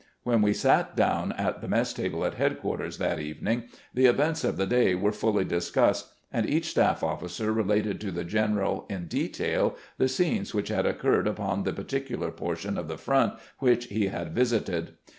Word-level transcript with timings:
"When 0.23 0.41
we 0.41 0.51
sat 0.53 0.95
down 0.95 1.31
at 1.33 1.61
the 1.61 1.67
mess 1.67 1.93
table 1.93 2.25
at 2.25 2.33
headquarters 2.33 2.97
that 2.97 3.19
evening, 3.19 3.65
the 3.93 4.07
events 4.07 4.43
of 4.43 4.57
the 4.57 4.65
day 4.65 4.95
were 4.95 5.11
fully 5.11 5.45
discussed, 5.45 6.07
and 6.33 6.49
each 6.49 6.69
staff 6.69 7.03
officer 7.03 7.53
related 7.53 8.01
to 8.01 8.11
the 8.11 8.23
general 8.23 8.87
in 8.89 9.05
detail 9.05 9.75
the 9.99 10.07
scenes 10.09 10.55
which 10.55 10.69
had 10.69 10.87
occurred 10.87 11.27
upon 11.27 11.65
the 11.65 11.71
particular 11.73 12.31
portion 12.31 12.79
of 12.79 12.87
the 12.87 12.97
front 12.97 13.33
which 13.59 13.89
he 13.89 14.07
had 14.07 14.33
visited. 14.33 14.93